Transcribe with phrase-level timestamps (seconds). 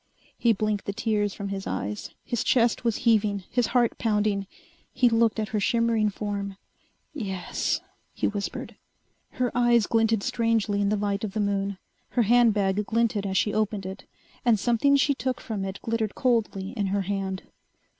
[0.35, 2.09] He blinked the tears from his eyes.
[2.25, 4.47] His chest was heaving, his heart pounding.
[4.91, 6.57] He looked at her shimmering form.
[7.13, 8.75] "Y yes," he whispered.
[9.33, 11.77] Her eyes glinted strangely in the light of the moon.
[12.09, 14.05] Her handbag glinted as she opened it,
[14.43, 17.43] and something she took from it glittered coldly in her hand.